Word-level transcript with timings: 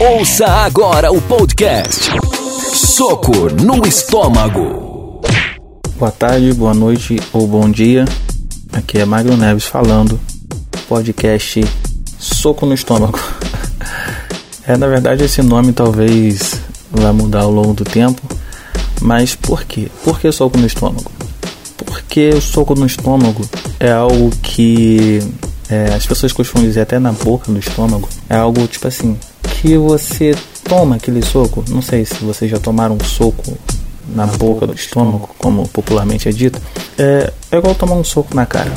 Ouça 0.00 0.44
agora 0.44 1.12
o 1.12 1.22
podcast 1.22 2.10
Soco 2.74 3.48
no 3.62 3.86
Estômago. 3.86 5.20
Boa 5.96 6.10
tarde, 6.10 6.52
boa 6.52 6.74
noite 6.74 7.16
ou 7.32 7.46
bom 7.46 7.70
dia. 7.70 8.04
Aqui 8.72 8.98
é 8.98 9.04
Magno 9.04 9.36
Neves 9.36 9.64
falando. 9.64 10.18
Podcast 10.88 11.64
Soco 12.18 12.66
no 12.66 12.74
Estômago. 12.74 13.18
É, 14.68 14.76
na 14.76 14.88
verdade, 14.88 15.22
esse 15.22 15.40
nome 15.42 15.72
talvez 15.72 16.60
vai 16.90 17.12
mudar 17.12 17.42
ao 17.42 17.52
longo 17.52 17.72
do 17.72 17.84
tempo. 17.84 18.20
Mas 19.00 19.36
por 19.36 19.62
quê? 19.62 19.88
Por 20.02 20.18
que 20.18 20.32
soco 20.32 20.58
no 20.58 20.66
estômago? 20.66 21.08
Porque 21.76 22.30
o 22.30 22.40
soco 22.40 22.74
no 22.74 22.84
estômago 22.84 23.48
é 23.78 23.92
algo 23.92 24.28
que 24.42 25.20
é, 25.68 25.94
as 25.94 26.04
pessoas 26.04 26.32
costumam 26.32 26.66
dizer 26.66 26.80
até 26.80 26.98
na 26.98 27.12
boca 27.12 27.52
do 27.52 27.60
estômago. 27.60 28.08
É 28.28 28.34
algo 28.34 28.66
tipo 28.66 28.88
assim, 28.88 29.16
que 29.66 29.76
você 29.76 30.32
toma 30.62 30.94
aquele 30.94 31.20
soco. 31.22 31.64
Não 31.68 31.82
sei 31.82 32.04
se 32.04 32.14
vocês 32.22 32.48
já 32.48 32.58
tomaram 32.58 32.94
um 32.94 33.04
soco 33.04 33.42
na 34.14 34.24
boca 34.24 34.64
do 34.64 34.74
estômago, 34.74 35.28
como 35.38 35.66
popularmente 35.68 36.28
é 36.28 36.32
dito. 36.32 36.60
É, 36.96 37.32
é 37.50 37.58
igual 37.58 37.74
tomar 37.74 37.96
um 37.96 38.04
soco 38.04 38.32
na 38.32 38.46
cara. 38.46 38.70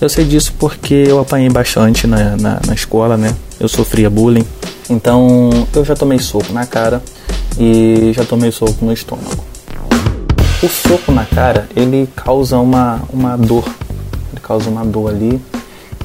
Eu 0.00 0.08
sei 0.08 0.24
disso 0.24 0.54
porque 0.58 0.94
eu 0.94 1.20
apanhei 1.20 1.50
bastante 1.50 2.06
na, 2.06 2.38
na, 2.38 2.60
na 2.66 2.72
escola, 2.72 3.18
né? 3.18 3.36
Eu 3.58 3.68
sofria 3.68 4.08
bullying. 4.08 4.46
Então 4.88 5.50
eu 5.74 5.84
já 5.84 5.94
tomei 5.94 6.18
soco 6.18 6.54
na 6.54 6.64
cara 6.64 7.02
e 7.58 8.10
já 8.14 8.24
tomei 8.24 8.50
soco 8.50 8.82
no 8.82 8.94
estômago. 8.94 9.44
O 10.62 10.68
soco 10.68 11.12
na 11.12 11.26
cara, 11.26 11.68
ele 11.76 12.08
causa 12.16 12.56
uma, 12.56 13.02
uma 13.12 13.36
dor. 13.36 13.64
Ele 14.32 14.40
causa 14.42 14.70
uma 14.70 14.86
dor 14.86 15.10
ali. 15.10 15.38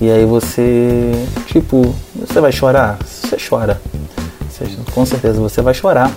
E 0.01 0.11
aí 0.11 0.25
você, 0.25 1.25
tipo, 1.47 1.95
você 2.13 2.41
vai 2.41 2.51
chorar? 2.51 2.99
Você 3.01 3.37
chora. 3.37 3.79
Com 4.93 5.05
certeza 5.05 5.39
você 5.39 5.61
vai 5.61 5.73
chorar. 5.73 6.11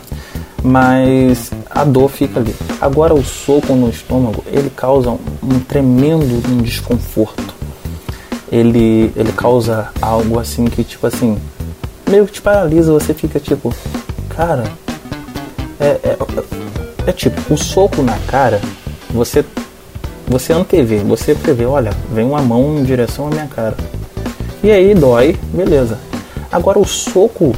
Mas 0.62 1.50
a 1.70 1.84
dor 1.84 2.08
fica 2.08 2.40
ali. 2.40 2.54
Agora 2.80 3.14
o 3.14 3.24
soco 3.24 3.74
no 3.74 3.88
estômago, 3.88 4.44
ele 4.46 4.70
causa 4.70 5.10
um, 5.10 5.60
tremendo 5.66 6.42
um 6.48 6.58
desconforto. 6.58 7.54
Ele, 8.50 9.12
ele 9.14 9.32
causa 9.32 9.90
algo 10.00 10.38
assim 10.38 10.64
que, 10.64 10.82
tipo 10.82 11.06
assim, 11.06 11.38
meio 12.08 12.26
que 12.26 12.32
te 12.32 12.42
paralisa, 12.42 12.92
você 12.92 13.14
fica 13.14 13.38
tipo, 13.38 13.72
cara, 14.30 14.64
é, 15.78 15.86
é, 16.02 16.18
é 17.06 17.12
tipo, 17.12 17.52
o 17.52 17.56
soco 17.56 18.02
na 18.02 18.18
cara, 18.26 18.60
você 19.10 19.44
você 20.28 20.52
antevê, 20.52 20.98
você 20.98 21.34
prevê, 21.34 21.64
olha, 21.64 21.90
vem 22.12 22.26
uma 22.26 22.42
mão 22.42 22.78
em 22.78 22.84
direção 22.84 23.28
à 23.28 23.30
minha 23.30 23.46
cara. 23.46 23.74
E 24.62 24.70
aí 24.70 24.94
dói, 24.94 25.34
beleza. 25.54 25.98
Agora 26.52 26.78
o 26.78 26.84
soco 26.84 27.54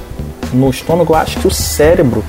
no 0.52 0.70
estômago, 0.70 1.14
acho 1.14 1.38
que 1.38 1.46
o 1.46 1.50
cérebro 1.50 2.24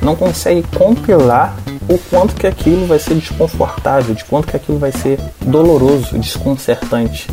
não 0.00 0.16
consegue 0.16 0.62
compilar 0.76 1.56
o 1.88 1.98
quanto 1.98 2.34
que 2.34 2.46
aquilo 2.46 2.86
vai 2.86 2.98
ser 2.98 3.14
desconfortável, 3.14 4.14
de 4.14 4.24
quanto 4.24 4.48
que 4.48 4.56
aquilo 4.56 4.78
vai 4.78 4.92
ser 4.92 5.18
doloroso, 5.40 6.18
desconcertante. 6.18 7.28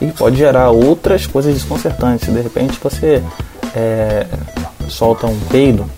E 0.00 0.06
pode 0.08 0.36
gerar 0.36 0.70
outras 0.70 1.26
coisas 1.26 1.54
desconcertantes. 1.54 2.32
De 2.32 2.40
repente 2.40 2.78
você 2.82 3.22
é, 3.74 4.26
solta 4.88 5.26
um 5.26 5.38
peido 5.50 5.88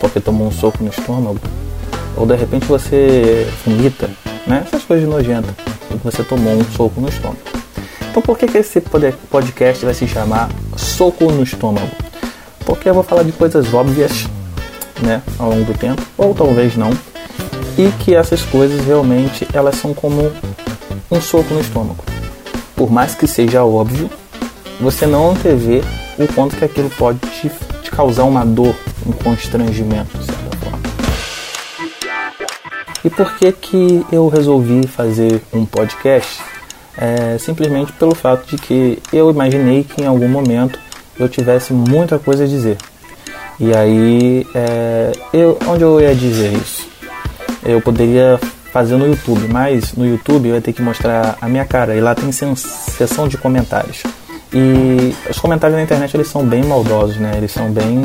porque 0.00 0.20
tomou 0.20 0.48
um 0.48 0.52
soco 0.52 0.82
no 0.82 0.90
estômago, 0.90 1.40
ou 2.16 2.26
de 2.26 2.36
repente 2.36 2.66
você 2.66 3.48
vomita, 3.64 4.10
né? 4.46 4.64
Essas 4.66 4.84
coisas 4.84 5.08
nojentas, 5.08 5.54
porque 5.88 6.04
você 6.04 6.22
tomou 6.22 6.52
um 6.52 6.64
soco 6.64 7.00
no 7.00 7.08
estômago. 7.08 7.38
Então 8.10 8.22
por 8.22 8.38
que, 8.38 8.46
que 8.46 8.58
esse 8.58 8.80
podcast 9.28 9.84
vai 9.84 9.94
se 9.94 10.06
chamar 10.06 10.48
Soco 10.76 11.32
no 11.32 11.42
Estômago? 11.42 12.03
Porque 12.64 12.88
eu 12.88 12.94
vou 12.94 13.02
falar 13.02 13.22
de 13.22 13.32
coisas 13.32 13.72
óbvias, 13.72 14.26
né, 15.02 15.22
ao 15.38 15.50
longo 15.50 15.64
do 15.64 15.78
tempo, 15.78 16.02
ou 16.16 16.34
talvez 16.34 16.76
não, 16.76 16.90
e 17.76 17.90
que 18.04 18.14
essas 18.14 18.42
coisas 18.42 18.84
realmente 18.86 19.46
elas 19.52 19.76
são 19.76 19.92
como 19.92 20.32
um 21.10 21.20
soco 21.20 21.52
no 21.52 21.60
estômago. 21.60 22.04
Por 22.76 22.90
mais 22.90 23.14
que 23.14 23.26
seja 23.26 23.64
óbvio, 23.64 24.10
você 24.80 25.06
não 25.06 25.30
antevê 25.30 25.82
o 26.18 26.26
quanto 26.32 26.56
que 26.56 26.64
aquilo 26.64 26.90
pode 26.90 27.18
te, 27.18 27.50
te 27.82 27.90
causar 27.90 28.24
uma 28.24 28.44
dor, 28.44 28.74
um 29.06 29.12
constrangimento, 29.12 30.16
de 30.18 30.24
certa 30.24 30.56
forma. 30.58 30.78
E 33.04 33.10
por 33.10 33.36
que 33.36 33.52
que 33.52 34.06
eu 34.10 34.28
resolvi 34.28 34.86
fazer 34.86 35.42
um 35.52 35.64
podcast? 35.64 36.40
É, 36.96 37.36
simplesmente 37.38 37.92
pelo 37.92 38.14
fato 38.14 38.46
de 38.46 38.56
que 38.56 38.98
eu 39.12 39.28
imaginei 39.30 39.82
que 39.82 40.02
em 40.02 40.06
algum 40.06 40.28
momento 40.28 40.78
eu 41.18 41.28
tivesse 41.28 41.72
muita 41.72 42.18
coisa 42.18 42.44
a 42.44 42.46
dizer. 42.46 42.76
E 43.58 43.74
aí, 43.74 44.46
é, 44.54 45.12
eu, 45.32 45.58
onde 45.68 45.82
eu 45.82 46.00
ia 46.00 46.14
dizer 46.14 46.52
isso? 46.52 46.88
Eu 47.64 47.80
poderia 47.80 48.38
fazer 48.72 48.96
no 48.96 49.06
YouTube, 49.06 49.46
mas 49.48 49.92
no 49.94 50.04
YouTube 50.04 50.48
eu 50.48 50.56
ia 50.56 50.60
ter 50.60 50.72
que 50.72 50.82
mostrar 50.82 51.38
a 51.40 51.48
minha 51.48 51.64
cara 51.64 51.94
e 51.94 52.00
lá 52.00 52.14
tem 52.14 52.32
seção 52.32 53.28
de 53.28 53.38
comentários. 53.38 54.02
E 54.52 55.14
os 55.30 55.38
comentários 55.38 55.76
na 55.76 55.82
internet 55.82 56.16
eles 56.16 56.28
são 56.28 56.44
bem 56.44 56.64
maldosos, 56.64 57.16
né? 57.16 57.32
Eles 57.36 57.52
são 57.52 57.70
bem. 57.70 58.02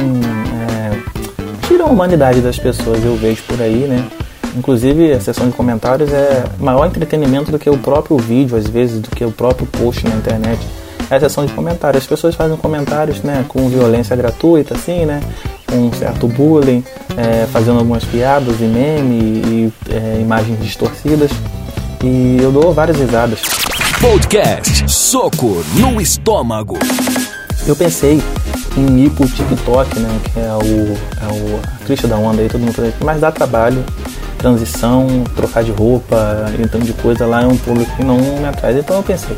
É, 0.70 1.68
tiram 1.68 1.88
a 1.88 1.90
humanidade 1.90 2.42
das 2.42 2.58
pessoas, 2.58 3.04
eu 3.04 3.16
vejo 3.16 3.44
por 3.44 3.60
aí, 3.62 3.88
né? 3.88 4.08
Inclusive 4.56 5.12
a 5.12 5.20
seção 5.20 5.48
de 5.48 5.54
comentários 5.54 6.12
é 6.12 6.44
maior 6.60 6.86
entretenimento 6.86 7.52
do 7.52 7.60
que 7.60 7.70
o 7.70 7.78
próprio 7.78 8.18
vídeo, 8.18 8.58
às 8.58 8.68
vezes, 8.68 9.00
do 9.00 9.10
que 9.10 9.24
o 9.26 9.32
próprio 9.32 9.68
post 9.68 10.08
na 10.08 10.16
internet. 10.16 10.60
É 11.10 11.16
a 11.16 11.20
seção 11.20 11.46
de 11.46 11.54
comentários. 11.54 12.04
As 12.04 12.08
pessoas 12.08 12.36
fazem 12.36 12.56
comentários 12.58 13.22
né, 13.24 13.44
com 13.48 13.68
violência 13.68 14.16
gratuita, 14.16 14.76
assim, 14.76 15.06
né? 15.06 15.20
Com 15.66 15.88
um 15.88 15.94
certo 15.94 16.28
bullying, 16.28 16.84
é, 17.18 17.48
fazendo 17.48 17.80
algumas 17.80 18.04
piadas 18.04 18.60
e 18.60 18.64
meme 18.64 19.16
e 19.16 19.74
é, 19.90 20.22
imagens 20.22 20.60
distorcidas. 20.60 21.32
E 22.04 22.38
eu 22.42 22.52
dou 22.52 22.74
várias 22.74 22.98
risadas. 22.98 23.42
Podcast 24.00 24.90
Soco 24.90 25.64
no 25.76 26.00
Estômago. 26.00 26.78
Eu 27.68 27.76
pensei 27.76 28.22
em 28.78 29.06
ir 29.06 29.10
pro 29.10 29.28
TikTok, 29.28 30.00
né? 30.00 30.20
Que 30.32 30.40
é 30.40 30.54
o, 30.54 30.98
é 31.22 31.34
o 31.34 31.60
a 31.82 31.86
crista 31.86 32.08
da 32.08 32.18
onda 32.18 32.42
aí, 32.42 32.48
todo 32.48 32.62
mundo 32.62 32.74
fala, 32.74 32.94
mas 33.02 33.20
dá 33.20 33.32
trabalho, 33.32 33.84
transição, 34.38 35.24
trocar 35.36 35.64
de 35.64 35.72
roupa, 35.72 36.46
então 36.60 36.80
de 36.80 36.94
coisa 36.94 37.26
lá 37.26 37.42
é 37.42 37.48
um 37.48 37.58
público 37.58 37.94
que 37.96 38.04
não 38.04 38.18
me 38.18 38.46
atrai. 38.46 38.78
Então 38.78 38.98
eu 38.98 39.04
pensei, 39.04 39.36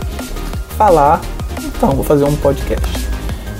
falar, 0.77 1.21
então 1.65 1.91
vou 1.91 2.03
fazer 2.03 2.23
um 2.23 2.35
podcast. 2.35 3.07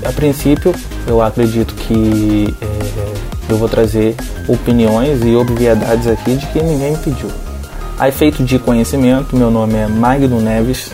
A 0.04 0.12
princípio, 0.12 0.74
eu 1.06 1.22
acredito 1.22 1.74
que 1.74 2.54
é, 2.60 3.52
eu 3.52 3.56
vou 3.56 3.68
trazer 3.68 4.16
opiniões 4.48 5.22
e 5.24 5.34
obviedades 5.36 6.06
aqui 6.06 6.36
de 6.36 6.46
que 6.46 6.60
ninguém 6.60 6.92
me 6.92 6.98
pediu. 6.98 7.30
A 7.98 8.08
efeito 8.08 8.42
de 8.42 8.58
conhecimento, 8.58 9.36
meu 9.36 9.50
nome 9.50 9.74
é 9.74 9.86
Magno 9.86 10.40
Neves. 10.40 10.90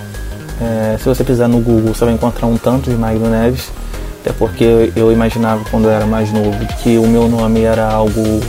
É, 0.61 0.99
se 0.99 1.05
você 1.09 1.25
pisar 1.25 1.49
no 1.49 1.61
Google, 1.61 1.95
você 1.95 2.05
vai 2.05 2.15
encontrar 2.15 2.47
um 2.47 2.59
tanto 2.59 2.91
de 2.91 2.97
Magno 2.97 3.31
Neves. 3.31 3.71
Até 4.21 4.33
porque 4.33 4.93
eu 4.95 5.11
imaginava 5.13 5.65
quando 5.71 5.85
eu 5.85 5.91
era 5.91 6.05
mais 6.05 6.31
novo 6.33 6.59
que 6.83 6.99
o 6.99 7.07
meu 7.07 7.29
nome 7.29 7.63
era 7.63 7.91
algo 7.91 8.41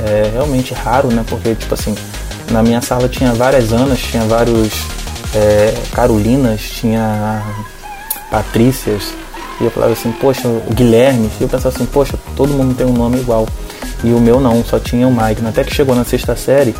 é, 0.00 0.30
realmente 0.32 0.74
raro, 0.74 1.08
né? 1.08 1.24
Porque, 1.26 1.54
tipo 1.54 1.72
assim, 1.72 1.94
na 2.50 2.62
minha 2.62 2.82
sala 2.82 3.08
tinha 3.08 3.32
várias 3.32 3.72
Anas, 3.72 4.00
tinha 4.00 4.24
vários 4.24 4.72
é, 5.34 5.74
Carolinas, 5.92 6.60
tinha 6.60 7.42
Patrícias. 8.30 9.12
E 9.60 9.64
eu 9.64 9.70
falava 9.70 9.92
assim, 9.92 10.12
poxa, 10.12 10.48
o 10.48 10.74
Guilherme. 10.74 11.30
E 11.40 11.42
eu 11.42 11.48
pensava 11.48 11.74
assim, 11.74 11.86
poxa, 11.86 12.18
todo 12.36 12.52
mundo 12.52 12.74
tem 12.74 12.86
um 12.86 12.92
nome 12.92 13.18
igual. 13.18 13.46
E 14.02 14.12
o 14.12 14.20
meu 14.20 14.40
não, 14.40 14.64
só 14.64 14.78
tinha 14.78 15.06
o 15.06 15.12
Magno. 15.12 15.48
Até 15.48 15.64
que 15.64 15.74
chegou 15.74 15.94
na 15.94 16.04
sexta 16.04 16.36
série, 16.36 16.74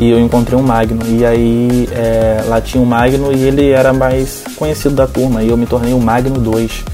e 0.00 0.08
eu 0.10 0.18
encontrei 0.18 0.58
um 0.58 0.62
Magno. 0.62 1.02
E 1.06 1.26
aí 1.26 1.86
é, 1.92 2.42
lá 2.46 2.58
tinha 2.60 2.82
um 2.82 2.86
Magno 2.86 3.30
e 3.30 3.42
ele 3.42 3.70
era 3.70 3.92
mais 3.92 4.42
conhecido 4.56 4.94
da 4.94 5.06
turma. 5.06 5.42
E 5.42 5.48
eu 5.50 5.56
me 5.58 5.66
tornei 5.66 5.92
o 5.92 6.00
Magno 6.00 6.40
2. 6.40 6.84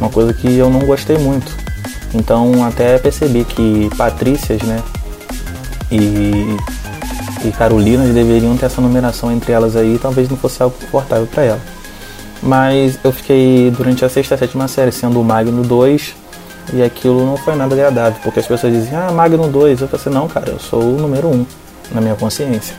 Uma 0.00 0.08
coisa 0.08 0.32
que 0.32 0.56
eu 0.56 0.70
não 0.70 0.80
gostei 0.80 1.18
muito. 1.18 1.54
Então 2.14 2.64
até 2.64 2.98
percebi 2.98 3.44
que 3.44 3.90
Patrícias, 3.96 4.62
né? 4.62 4.82
E, 5.92 6.56
e 7.44 7.52
Carolinas 7.52 8.14
deveriam 8.14 8.56
ter 8.56 8.66
essa 8.66 8.80
numeração 8.80 9.30
entre 9.30 9.52
elas 9.52 9.76
aí. 9.76 9.98
Talvez 10.00 10.30
não 10.30 10.38
fosse 10.38 10.62
algo 10.62 10.74
confortável 10.80 11.26
para 11.26 11.44
ela. 11.44 11.75
Mas 12.46 12.98
eu 13.02 13.10
fiquei 13.10 13.72
durante 13.76 14.04
a 14.04 14.08
sexta 14.08 14.36
e 14.36 14.38
sétima 14.38 14.68
série 14.68 14.92
sendo 14.92 15.20
o 15.20 15.24
Magno 15.24 15.64
2 15.64 16.14
e 16.72 16.82
aquilo 16.82 17.26
não 17.26 17.36
foi 17.36 17.56
nada 17.56 17.74
agradável, 17.74 18.18
porque 18.22 18.40
as 18.40 18.46
pessoas 18.46 18.72
diziam, 18.72 19.08
ah, 19.08 19.12
Magno 19.12 19.48
2. 19.48 19.80
Eu 19.80 19.88
falei 19.88 20.00
assim, 20.00 20.14
não, 20.14 20.28
cara, 20.28 20.50
eu 20.50 20.58
sou 20.60 20.80
o 20.80 20.96
número 20.96 21.28
1 21.28 21.46
na 21.92 22.00
minha 22.00 22.14
consciência. 22.14 22.76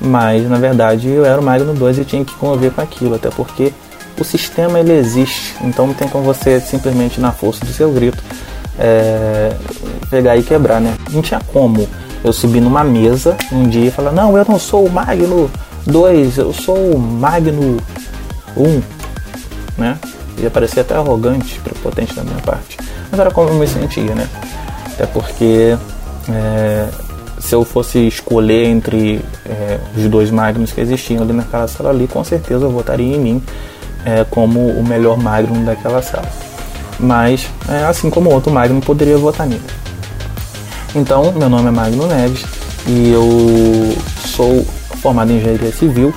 Mas 0.00 0.48
na 0.48 0.58
verdade 0.58 1.08
eu 1.08 1.24
era 1.24 1.40
o 1.40 1.44
Magno 1.44 1.74
2 1.74 1.98
e 1.98 2.04
tinha 2.04 2.24
que 2.24 2.34
conviver 2.34 2.70
com 2.70 2.80
aquilo, 2.80 3.16
até 3.16 3.28
porque 3.30 3.72
o 4.18 4.24
sistema 4.24 4.78
ele 4.78 4.92
existe, 4.92 5.56
então 5.62 5.86
não 5.86 5.94
tem 5.94 6.08
como 6.08 6.24
você 6.24 6.60
simplesmente 6.60 7.20
na 7.20 7.32
força 7.32 7.64
do 7.64 7.72
seu 7.72 7.90
grito 7.90 8.22
é, 8.78 9.52
pegar 10.08 10.36
e 10.36 10.42
quebrar, 10.42 10.80
né? 10.80 10.94
Não 11.10 11.20
tinha 11.20 11.40
como 11.52 11.88
eu 12.22 12.32
subir 12.32 12.60
numa 12.60 12.84
mesa 12.84 13.36
um 13.50 13.68
dia 13.68 13.86
e 13.88 13.90
falar, 13.90 14.12
não, 14.12 14.36
eu 14.36 14.44
não 14.48 14.58
sou 14.58 14.86
o 14.86 14.90
Magno 14.90 15.50
2, 15.86 16.38
eu 16.38 16.52
sou 16.52 16.76
o 16.76 16.98
Magno 16.98 17.78
1, 18.56 18.99
né? 19.76 19.98
Ia 20.38 20.50
parecer 20.50 20.80
até 20.80 20.94
arrogante, 20.94 21.60
prepotente 21.60 22.14
da 22.14 22.22
minha 22.22 22.38
parte. 22.38 22.78
mas 23.10 23.20
era 23.20 23.30
como 23.30 23.48
eu 23.50 23.54
me 23.54 23.66
sentia, 23.66 24.14
né? 24.14 24.28
Até 24.86 25.06
porque 25.06 25.76
é, 26.28 26.88
se 27.38 27.54
eu 27.54 27.64
fosse 27.64 28.06
escolher 28.06 28.66
entre 28.66 29.24
é, 29.46 29.78
os 29.96 30.04
dois 30.08 30.30
Magnums 30.30 30.72
que 30.72 30.80
existiam 30.80 31.22
ali 31.22 31.32
naquela 31.32 31.66
sala 31.66 31.90
ali, 31.90 32.06
com 32.06 32.22
certeza 32.22 32.64
eu 32.64 32.70
votaria 32.70 33.16
em 33.16 33.18
mim 33.18 33.42
é, 34.04 34.24
como 34.24 34.68
o 34.68 34.86
melhor 34.86 35.18
Magnum 35.18 35.64
daquela 35.64 36.02
sala. 36.02 36.28
Mas, 36.98 37.46
é, 37.68 37.84
assim 37.84 38.10
como 38.10 38.30
outro 38.30 38.52
Magnum, 38.52 38.80
poderia 38.80 39.16
votar 39.16 39.46
nele. 39.46 39.62
Então, 40.94 41.32
meu 41.32 41.48
nome 41.48 41.68
é 41.68 41.70
Magno 41.70 42.06
Neves 42.06 42.44
e 42.86 43.10
eu 43.10 43.96
sou 44.26 44.64
formado 45.00 45.30
em 45.30 45.36
engenharia 45.36 45.72
civil 45.72 46.12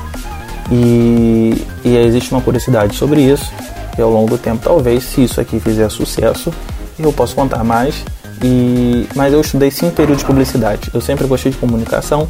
e, 0.72 1.64
e 1.84 1.98
existe 1.98 2.32
uma 2.32 2.42
curiosidade 2.42 2.96
sobre 2.96 3.22
isso 3.22 3.52
e 3.98 4.02
ao 4.02 4.10
longo 4.10 4.30
do 4.30 4.38
tempo, 4.38 4.62
talvez, 4.64 5.04
se 5.04 5.24
isso 5.24 5.40
aqui 5.40 5.60
fizer 5.60 5.90
sucesso, 5.90 6.52
eu 6.98 7.12
posso 7.14 7.36
contar 7.36 7.64
mais 7.64 8.04
e, 8.44 9.08
mas 9.16 9.32
eu 9.34 9.42
estudei 9.42 9.70
cinco 9.72 9.96
períodos 9.96 10.20
de 10.20 10.26
publicidade. 10.26 10.90
Eu 10.94 11.02
sempre 11.02 11.28
gostei 11.28 11.52
de 11.52 11.58
comunicação 11.58 12.28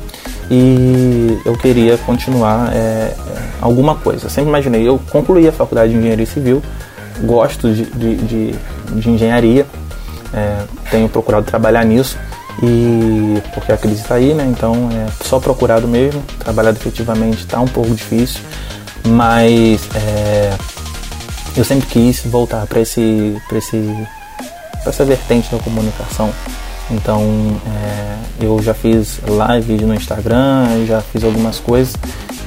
e 0.51 1.39
eu 1.45 1.57
queria 1.57 1.97
continuar 1.99 2.71
é 2.73 3.15
alguma 3.61 3.95
coisa. 3.95 4.25
Eu 4.25 4.29
sempre 4.29 4.49
imaginei, 4.49 4.87
eu 4.87 4.99
concluí 5.09 5.47
a 5.47 5.51
faculdade 5.51 5.93
de 5.93 5.97
engenharia 5.97 6.25
civil, 6.25 6.61
gosto 7.23 7.73
de, 7.73 7.85
de, 7.85 8.15
de, 8.17 8.55
de 8.95 9.09
engenharia, 9.09 9.65
é, 10.33 10.63
tenho 10.91 11.07
procurado 11.07 11.45
trabalhar 11.45 11.85
nisso 11.85 12.17
e 12.61 13.41
porque 13.53 13.71
a 13.71 13.77
crise 13.77 14.01
está 14.01 14.15
aí, 14.15 14.33
né? 14.33 14.45
Então 14.45 14.89
é 14.91 15.07
só 15.23 15.39
procurado 15.39 15.87
mesmo. 15.87 16.21
Trabalhar 16.39 16.71
efetivamente 16.71 17.39
está 17.39 17.59
um 17.61 17.67
pouco 17.67 17.95
difícil, 17.95 18.41
mas 19.05 19.81
é, 19.95 20.53
eu 21.55 21.63
sempre 21.63 21.87
quis 21.87 22.21
voltar 22.25 22.65
para 22.65 22.81
esse, 22.81 23.35
esse 23.55 24.07
para 24.81 24.89
essa 24.89 25.05
vertente 25.05 25.51
da 25.51 25.61
comunicação. 25.61 26.33
Então 26.91 27.21
é, 27.65 28.45
eu 28.45 28.61
já 28.61 28.73
fiz 28.73 29.19
live 29.25 29.85
no 29.85 29.93
Instagram, 29.93 30.85
já 30.85 31.01
fiz 31.01 31.23
algumas 31.23 31.59
coisas 31.59 31.95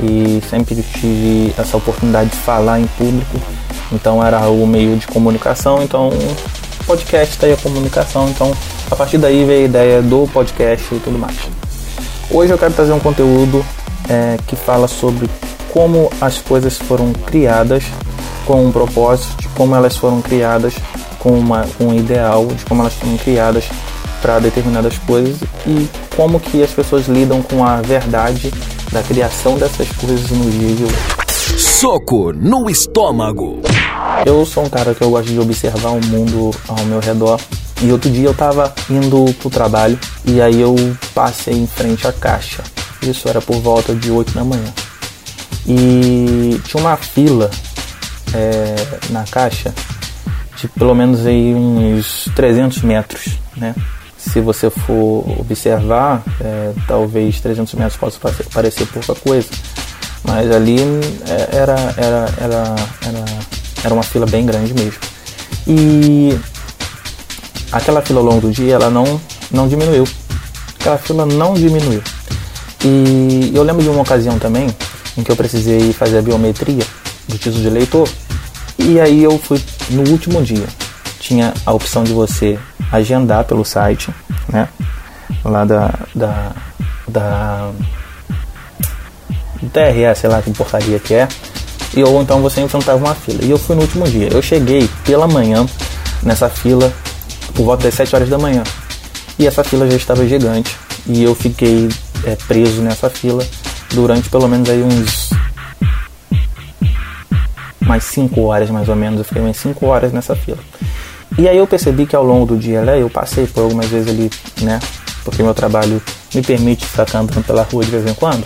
e 0.03 0.43
sempre 0.49 0.75
tive 0.83 1.55
essa 1.59 1.77
oportunidade 1.77 2.31
de 2.31 2.37
falar 2.37 2.81
em 2.81 2.87
público. 2.87 3.41
Então 3.93 4.25
era 4.25 4.49
o 4.49 4.67
meio 4.67 4.97
de 4.97 5.07
comunicação. 5.07 5.83
Então 5.83 6.11
podcast 6.87 7.35
está 7.35 7.47
aí 7.47 7.53
a 7.53 7.57
comunicação. 7.57 8.29
Então 8.29 8.53
a 8.91 8.97
partir 8.97 9.19
daí 9.19 9.45
veio 9.45 9.63
a 9.63 9.65
ideia 9.65 10.03
do 10.03 10.29
podcast 10.33 10.95
e 10.95 11.01
tudo 11.01 11.19
mais. 11.19 11.37
Hoje 12.31 12.53
eu 12.53 12.59
quero 12.59 12.75
trazer 12.75 12.93
um 12.93 13.01
conteúdo 13.01 13.65
é, 14.09 14.37
que 14.47 14.57
fala 14.57 14.87
sobre 14.87 15.29
como 15.77 16.11
as 16.23 16.39
coisas 16.39 16.79
foram 16.79 17.13
criadas 17.13 17.85
com 18.47 18.65
um 18.65 18.73
propósito, 18.73 19.43
de 19.43 19.49
como 19.49 19.75
elas 19.75 19.95
foram 19.95 20.23
criadas 20.23 20.73
com 21.19 21.39
uma, 21.39 21.67
um 21.79 21.93
ideal 21.93 22.47
de 22.47 22.65
como 22.65 22.81
elas 22.81 22.95
foram 22.95 23.19
criadas 23.19 23.69
para 24.23 24.39
determinadas 24.39 24.97
coisas 25.01 25.37
e 25.67 25.87
como 26.17 26.41
que 26.41 26.63
as 26.63 26.71
pessoas 26.71 27.09
lidam 27.09 27.43
com 27.43 27.63
a 27.63 27.83
verdade 27.83 28.51
da 28.91 29.03
criação 29.03 29.59
dessas 29.59 29.87
coisas 29.89 30.31
no 30.31 30.51
dia 30.51 30.75
de 30.77 30.85
hoje. 30.85 30.95
Soco 31.59 32.33
no 32.33 32.71
estômago. 32.71 33.61
Eu 34.25 34.47
sou 34.47 34.65
um 34.65 34.71
cara 34.71 34.95
que 34.95 35.03
eu 35.03 35.11
gosto 35.11 35.29
de 35.29 35.39
observar 35.39 35.91
o 35.91 36.03
mundo 36.07 36.53
ao 36.69 36.83
meu 36.87 37.01
redor. 37.01 37.39
E 37.83 37.93
outro 37.93 38.09
dia 38.09 38.29
eu 38.29 38.35
tava 38.35 38.75
indo 38.89 39.27
pro 39.35 39.51
trabalho 39.51 39.99
e 40.25 40.41
aí 40.41 40.59
eu 40.59 40.75
passei 41.15 41.53
em 41.53 41.67
frente 41.67 42.07
à 42.07 42.13
caixa. 42.15 42.63
Isso 43.03 43.29
era 43.29 43.43
por 43.43 43.57
volta 43.57 43.95
de 43.95 44.11
8 44.11 44.33
da 44.33 44.43
manhã. 44.43 44.73
E 45.69 46.61
tinha 46.65 46.81
uma 46.81 46.97
fila 46.97 47.51
é, 48.33 48.77
na 49.11 49.25
caixa 49.25 49.75
de 50.57 50.69
pelo 50.69 50.95
menos 50.95 51.27
aí 51.27 51.55
uns 51.55 52.29
300 52.35 52.83
metros, 52.83 53.39
né? 53.57 53.75
Se 54.17 54.41
você 54.41 54.71
for 54.71 55.25
observar, 55.39 56.23
é, 56.41 56.73
talvez 56.87 57.41
300 57.41 57.75
metros 57.75 57.97
possa 57.97 58.19
parecer 58.53 58.87
pouca 58.87 59.15
coisa, 59.15 59.49
mas 60.25 60.51
ali 60.51 60.79
é, 61.29 61.57
era, 61.57 61.77
era, 61.97 62.35
era, 62.41 62.75
era, 63.03 63.25
era 63.85 63.95
uma 63.95 64.03
fila 64.03 64.27
bem 64.27 64.45
grande 64.45 64.75
mesmo. 64.75 64.99
E 65.67 66.39
aquela 67.71 68.03
fila 68.03 68.21
ao 68.21 68.27
longo 68.27 68.41
do 68.41 68.51
dia, 68.51 68.75
ela 68.75 68.91
não, 68.91 69.21
não 69.51 69.69
diminuiu. 69.69 70.07
Aquela 70.81 70.99
fila 70.99 71.27
não 71.27 71.55
diminuiu. 71.55 72.03
E 72.85 73.53
eu 73.55 73.63
lembro 73.63 73.83
de 73.83 73.89
uma 73.89 74.03
ocasião 74.03 74.39
também 74.39 74.69
em 75.17 75.23
que 75.23 75.31
eu 75.31 75.37
precisei 75.37 75.93
fazer 75.93 76.19
a 76.19 76.23
biometria 76.23 76.85
do 77.29 77.39
título 77.39 77.63
de 77.63 77.67
eleitor 77.67 78.09
e 78.79 79.01
aí 79.01 79.25
eu 79.25 79.39
fui 79.39 79.61
no 79.91 80.09
último 80.11 80.43
dia. 80.43 80.67
Tinha 81.19 81.53
a 81.65 81.73
opção 81.73 82.05
de 82.05 82.13
você 82.13 82.59
agendar 82.93 83.45
pelo 83.45 83.65
site, 83.65 84.11
né? 84.49 84.69
Lá 85.45 85.65
da. 85.65 85.95
da. 86.15 86.53
da. 87.09 87.71
TRE, 89.73 90.15
sei 90.15 90.31
lá 90.31 90.43
que 90.43 90.51
porcaria 90.53 90.99
que 90.99 91.15
é. 91.15 91.27
E 91.97 92.05
ou 92.05 92.23
então 92.23 92.41
você 92.41 92.61
enfrentava 92.61 92.99
uma 92.99 93.15
fila. 93.15 93.43
E 93.43 93.51
eu 93.51 93.59
fui 93.59 93.75
no 93.75 93.83
último 93.83 94.07
dia. 94.07 94.29
Eu 94.31 94.43
cheguei 94.43 94.89
pela 95.05 95.27
manhã 95.27 95.67
nessa 96.23 96.49
fila 96.49 96.93
por 97.55 97.65
volta 97.65 97.85
das 97.85 97.95
7 97.95 98.15
horas 98.15 98.29
da 98.29 98.39
manhã. 98.39 98.63
E 99.39 99.47
essa 99.47 99.65
fila 99.65 99.89
já 99.91 99.97
estava 99.97 100.27
gigante. 100.29 100.77
E 101.07 101.23
eu 101.25 101.35
fiquei 101.35 101.89
é, 102.25 102.37
preso 102.47 102.83
nessa 102.83 103.09
fila 103.09 103.45
durante 103.97 104.29
pelo 104.29 104.47
menos 104.47 104.69
aí 104.69 104.83
uns 104.83 105.31
mais 107.81 108.05
5 108.05 108.41
horas 108.43 108.69
mais 108.69 108.89
ou 108.89 108.95
menos, 108.95 109.19
eu 109.19 109.25
fiquei 109.25 109.43
mais 109.43 109.57
5 109.57 109.87
horas 109.87 110.13
nessa 110.13 110.37
fila. 110.37 110.59
E 111.39 111.49
aí 111.49 111.57
eu 111.57 111.67
percebi 111.67 112.05
que 112.07 112.15
ao 112.15 112.23
longo 112.23 112.47
do 112.47 112.57
dia, 112.59 112.83
né, 112.83 113.01
eu 113.01 113.09
passei 113.09 113.47
por 113.47 113.63
algumas 113.63 113.87
vezes 113.87 114.09
ali, 114.09 114.31
né, 114.61 114.79
porque 115.25 115.43
meu 115.43 115.55
trabalho 115.55 116.01
me 116.35 116.43
permite 116.43 116.85
ficar 116.85 117.07
andando 117.15 117.43
pela 117.45 117.63
rua 117.63 117.85
de 117.85 117.91
vez 117.91 118.07
em 118.07 118.15
quando. 118.15 118.45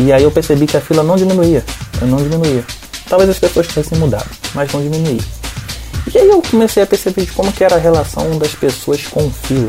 E 0.00 0.12
aí 0.12 0.24
eu 0.24 0.30
percebi 0.32 0.66
que 0.66 0.76
a 0.76 0.80
fila 0.80 1.02
não 1.02 1.16
diminuía, 1.16 1.64
eu 2.00 2.06
não 2.08 2.18
diminuía. 2.18 2.64
Talvez 3.08 3.30
as 3.30 3.38
pessoas 3.38 3.68
tivessem 3.68 3.98
mudado, 3.98 4.28
mas 4.52 4.72
não 4.72 4.82
diminuía. 4.82 5.22
E 6.12 6.18
aí 6.18 6.28
eu 6.28 6.42
comecei 6.42 6.82
a 6.82 6.86
perceber 6.86 7.24
de 7.24 7.32
como 7.32 7.52
que 7.52 7.62
era 7.62 7.76
a 7.76 7.78
relação 7.78 8.36
das 8.36 8.54
pessoas 8.54 9.06
com 9.06 9.30
fila. 9.30 9.68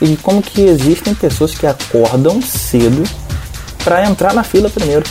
E 0.00 0.06
de 0.06 0.16
como 0.16 0.42
que 0.42 0.62
existem 0.62 1.14
pessoas 1.14 1.54
que 1.54 1.66
acordam 1.66 2.42
cedo 2.42 3.02
para 3.84 4.06
entrar 4.06 4.34
na 4.34 4.42
fila 4.42 4.68
primeiro. 4.68 5.04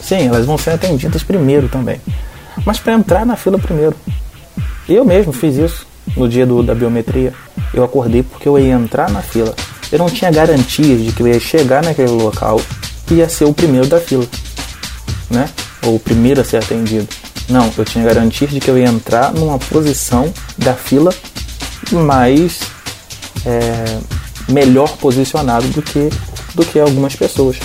Sim, 0.00 0.28
elas 0.28 0.46
vão 0.46 0.56
ser 0.56 0.70
atendidas 0.70 1.22
primeiro 1.22 1.68
também. 1.68 2.00
Mas 2.64 2.78
para 2.78 2.92
entrar 2.92 3.26
na 3.26 3.36
fila 3.36 3.58
primeiro. 3.58 3.96
Eu 4.88 5.04
mesmo 5.04 5.32
fiz 5.32 5.56
isso 5.56 5.86
no 6.16 6.28
dia 6.28 6.46
do, 6.46 6.62
da 6.62 6.74
biometria. 6.74 7.32
Eu 7.74 7.82
acordei 7.82 8.22
porque 8.22 8.48
eu 8.48 8.58
ia 8.58 8.74
entrar 8.74 9.10
na 9.10 9.20
fila. 9.20 9.54
Eu 9.90 9.98
não 9.98 10.08
tinha 10.08 10.30
garantias 10.30 11.02
de 11.02 11.12
que 11.12 11.22
eu 11.22 11.28
ia 11.28 11.40
chegar 11.40 11.82
naquele 11.82 12.10
local 12.10 12.60
e 13.10 13.14
ia 13.14 13.28
ser 13.28 13.44
o 13.44 13.52
primeiro 13.52 13.86
da 13.86 14.00
fila. 14.00 14.26
Né? 15.30 15.48
Ou 15.84 15.96
o 15.96 16.00
primeiro 16.00 16.40
a 16.40 16.44
ser 16.44 16.58
atendido. 16.58 17.08
Não, 17.48 17.72
eu 17.76 17.84
tinha 17.84 18.04
garantias 18.04 18.50
de 18.50 18.60
que 18.60 18.68
eu 18.68 18.78
ia 18.78 18.86
entrar 18.86 19.32
numa 19.32 19.58
posição 19.58 20.32
da 20.58 20.74
fila 20.74 21.12
mais 21.92 22.60
é, 23.44 23.98
melhor 24.48 24.96
posicionado 24.96 25.66
do 25.68 25.82
que, 25.82 26.10
do 26.56 26.64
que 26.64 26.80
algumas 26.80 27.14
pessoas. 27.14 27.58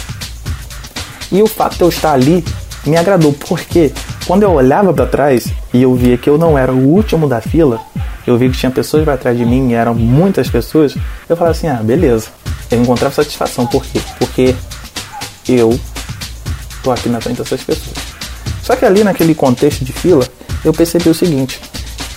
E 1.31 1.41
o 1.41 1.47
fato 1.47 1.77
de 1.77 1.81
eu 1.81 1.89
estar 1.89 2.11
ali 2.11 2.43
me 2.85 2.97
agradou, 2.97 3.33
porque 3.33 3.91
quando 4.27 4.43
eu 4.43 4.51
olhava 4.51 4.93
para 4.93 5.05
trás 5.05 5.47
e 5.73 5.81
eu 5.81 5.95
via 5.95 6.17
que 6.17 6.29
eu 6.29 6.37
não 6.37 6.57
era 6.57 6.71
o 6.71 6.89
último 6.89 7.27
da 7.27 7.39
fila, 7.39 7.79
eu 8.27 8.37
vi 8.37 8.49
que 8.49 8.57
tinha 8.57 8.71
pessoas 8.71 9.03
para 9.03 9.17
trás 9.17 9.37
de 9.37 9.45
mim 9.45 9.73
eram 9.73 9.95
muitas 9.95 10.49
pessoas, 10.49 10.95
eu 11.27 11.35
falava 11.35 11.55
assim: 11.55 11.67
ah, 11.67 11.81
beleza. 11.81 12.27
Eu 12.69 12.81
encontrava 12.81 13.13
satisfação. 13.13 13.65
Por 13.67 13.83
quê? 13.83 13.99
Porque 14.17 14.55
eu 15.47 15.77
tô 16.83 16.91
aqui 16.91 17.09
na 17.09 17.19
frente 17.19 17.41
dessas 17.41 17.61
pessoas. 17.61 17.95
Só 18.61 18.75
que 18.75 18.85
ali 18.85 19.03
naquele 19.03 19.35
contexto 19.35 19.83
de 19.83 19.91
fila, 19.91 20.25
eu 20.63 20.73
percebi 20.73 21.09
o 21.09 21.15
seguinte: 21.15 21.59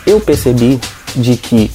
eu 0.06 0.20
percebi 0.20 0.78
de 1.16 1.36
que 1.36 1.70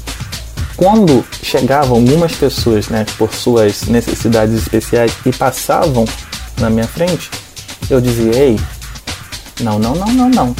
quando 0.79 1.25
chegavam 1.43 1.97
algumas 1.97 2.31
pessoas, 2.31 2.87
né, 2.87 3.05
por 3.17 3.33
suas 3.33 3.83
necessidades 3.83 4.55
especiais 4.55 5.11
e 5.25 5.33
passavam 5.33 6.05
na 6.57 6.69
minha 6.69 6.87
frente, 6.87 7.29
eu 7.89 7.99
dizia, 7.99 8.33
ei, 8.33 8.59
não, 9.59 9.77
não, 9.77 9.93
não, 9.93 10.07
não, 10.07 10.29
não. 10.29 10.55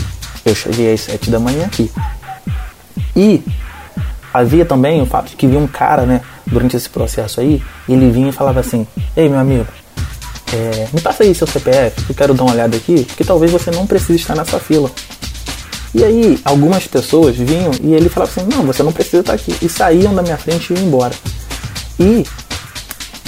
Eu 0.45 0.53
cheguei 0.53 0.93
às 0.93 0.99
sete 0.99 1.29
da 1.29 1.39
manhã 1.39 1.65
aqui. 1.65 1.89
E 3.15 3.41
havia 4.33 4.65
também 4.65 5.01
o 5.01 5.05
fato 5.05 5.29
de 5.29 5.38
que 5.38 5.47
vinha 5.47 5.59
um 5.59 5.67
cara, 5.67 6.05
né, 6.05 6.19
durante 6.45 6.75
esse 6.75 6.89
processo 6.89 7.39
aí, 7.39 7.63
ele 7.88 8.11
vinha 8.11 8.27
e 8.27 8.33
falava 8.33 8.59
assim, 8.59 8.85
ei 9.15 9.29
meu 9.29 9.39
amigo, 9.39 9.67
é, 10.51 10.89
me 10.91 10.99
passa 10.99 11.23
aí 11.23 11.33
seu 11.33 11.47
CPF, 11.47 12.03
eu 12.09 12.15
quero 12.15 12.33
dar 12.33 12.43
uma 12.43 12.51
olhada 12.51 12.75
aqui, 12.75 13.05
porque 13.05 13.23
talvez 13.23 13.53
você 13.53 13.71
não 13.71 13.88
precise 13.88 14.19
estar 14.19 14.35
nessa 14.35 14.59
fila. 14.59 14.91
E 15.93 16.03
aí, 16.03 16.39
algumas 16.46 16.86
pessoas 16.88 17.36
vinham 17.36 17.72
e 17.81 17.93
ele 17.93 18.10
falava 18.10 18.31
assim: 18.31 18.48
Não, 18.48 18.63
você 18.63 18.84
não 18.84 18.91
precisa 18.91 19.22
estar 19.22 19.34
aqui. 19.34 19.55
E 19.62 19.67
saíam 19.67 20.13
da 20.13 20.22
minha 20.22 20.38
frente 20.38 20.72
e 20.72 20.77
iam 20.77 20.86
embora. 20.86 21.13
E 22.00 22.25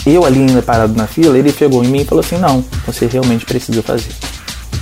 eu 0.06 0.26
ali 0.26 0.40
ainda 0.40 0.62
parado 0.62 0.96
na 0.96 1.08
fila, 1.08 1.38
ele 1.38 1.52
pegou 1.52 1.84
em 1.84 1.88
mim 1.88 2.02
e 2.02 2.06
falou 2.06 2.24
assim: 2.24 2.38
Não, 2.38 2.64
você 2.86 3.08
realmente 3.08 3.46
precisa 3.46 3.82
fazer. 3.82 4.12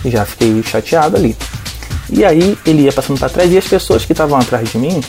E 0.03 0.09
já 0.09 0.25
fiquei 0.25 0.61
chateado 0.63 1.15
ali. 1.15 1.35
E 2.09 2.25
aí 2.25 2.57
ele 2.65 2.83
ia 2.83 2.91
passando 2.91 3.19
para 3.19 3.29
trás 3.29 3.51
e 3.51 3.57
as 3.57 3.67
pessoas 3.67 4.03
que 4.03 4.11
estavam 4.11 4.37
atrás 4.39 4.69
de 4.69 4.77
mim 4.77 5.01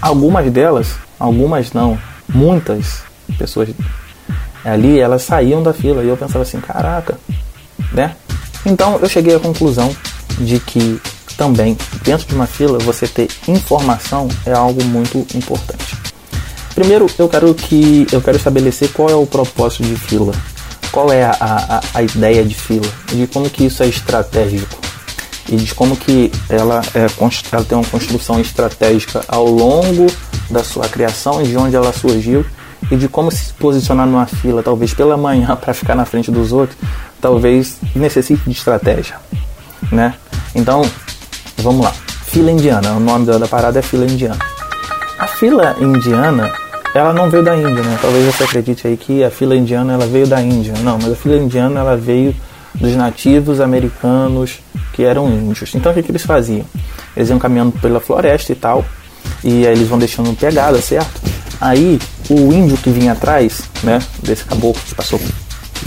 algumas 0.00 0.50
delas, 0.50 0.94
algumas 1.18 1.72
não, 1.72 1.98
muitas 2.28 3.02
pessoas 3.36 3.68
ali, 4.64 4.98
elas 4.98 5.22
saíam 5.22 5.62
da 5.62 5.72
fila 5.72 6.02
e 6.02 6.08
eu 6.08 6.16
pensava 6.16 6.42
assim, 6.42 6.60
caraca, 6.60 7.18
né? 7.92 8.16
Então 8.64 8.98
eu 8.98 9.08
cheguei 9.08 9.34
à 9.34 9.40
conclusão 9.40 9.94
de 10.38 10.58
que 10.60 11.00
também 11.38 11.78
dentro 12.02 12.26
de 12.26 12.34
uma 12.34 12.46
fila 12.46 12.78
você 12.80 13.06
ter 13.06 13.28
informação 13.46 14.28
é 14.44 14.52
algo 14.52 14.84
muito 14.84 15.18
importante. 15.34 15.96
Primeiro 16.74 17.06
eu 17.18 17.28
quero 17.28 17.54
que 17.54 18.06
eu 18.12 18.20
quero 18.20 18.36
estabelecer 18.36 18.92
qual 18.92 19.08
é 19.08 19.14
o 19.14 19.24
propósito 19.24 19.84
de 19.84 19.96
fila, 19.96 20.34
qual 20.92 21.10
é 21.10 21.24
a, 21.24 21.36
a, 21.40 21.80
a 21.94 22.02
ideia 22.02 22.44
de 22.44 22.54
fila, 22.54 22.86
de 23.06 23.26
como 23.28 23.48
que 23.48 23.64
isso 23.64 23.82
é 23.82 23.86
estratégico 23.86 24.78
e 25.48 25.56
de 25.56 25.74
como 25.74 25.96
que 25.96 26.30
ela, 26.48 26.82
é, 26.94 27.06
ela 27.52 27.64
tem 27.64 27.78
uma 27.78 27.86
construção 27.86 28.38
estratégica 28.40 29.24
ao 29.28 29.46
longo 29.46 30.06
da 30.50 30.62
sua 30.62 30.88
criação 30.88 31.40
e 31.40 31.46
de 31.46 31.56
onde 31.56 31.74
ela 31.74 31.92
surgiu 31.92 32.44
e 32.90 32.96
de 32.96 33.08
como 33.08 33.30
se 33.30 33.52
posicionar 33.54 34.06
numa 34.06 34.26
fila, 34.26 34.62
talvez 34.62 34.92
pela 34.92 35.16
manhã 35.16 35.54
para 35.56 35.72
ficar 35.72 35.94
na 35.94 36.04
frente 36.04 36.30
dos 36.30 36.52
outros, 36.52 36.78
talvez 37.20 37.76
necessite 37.94 38.42
de 38.44 38.52
estratégia, 38.52 39.16
né? 39.90 40.14
Então, 40.54 40.82
vamos 41.62 41.84
lá. 41.84 41.92
Fila 42.26 42.50
indiana, 42.50 42.92
o 42.92 43.00
nome 43.00 43.26
da 43.26 43.48
parada 43.48 43.78
é 43.78 43.82
fila 43.82 44.04
indiana. 44.04 44.38
A 45.18 45.26
fila 45.26 45.76
indiana, 45.80 46.52
ela 46.94 47.12
não 47.12 47.28
veio 47.28 47.42
da 47.42 47.56
Índia, 47.56 47.82
né? 47.82 47.98
Talvez 48.00 48.24
você 48.24 48.44
acredite 48.44 48.86
aí 48.86 48.96
que 48.96 49.24
a 49.24 49.30
fila 49.30 49.56
indiana 49.56 49.94
ela 49.94 50.06
veio 50.06 50.26
da 50.26 50.40
Índia. 50.40 50.74
Não, 50.82 50.98
mas 51.00 51.12
a 51.12 51.16
fila 51.16 51.36
indiana 51.36 51.80
ela 51.80 51.96
veio 51.96 52.34
dos 52.74 52.94
nativos 52.94 53.60
americanos 53.60 54.60
que 54.92 55.02
eram 55.04 55.28
índios. 55.28 55.74
Então 55.74 55.92
o 55.92 55.94
que, 55.94 56.02
que 56.02 56.10
eles 56.10 56.24
faziam? 56.24 56.64
Eles 57.16 57.28
iam 57.28 57.38
caminhando 57.38 57.72
pela 57.80 58.00
floresta 58.00 58.52
e 58.52 58.54
tal, 58.54 58.84
e 59.42 59.66
aí 59.66 59.72
eles 59.72 59.88
vão 59.88 59.98
deixando 59.98 60.34
pegada, 60.36 60.80
certo? 60.80 61.20
Aí 61.60 61.98
o 62.30 62.52
índio 62.52 62.76
que 62.76 62.90
vinha 62.90 63.12
atrás, 63.12 63.62
né, 63.82 63.98
desse 64.22 64.44
caboclo 64.44 64.80
que 64.86 64.94
passou 64.94 65.18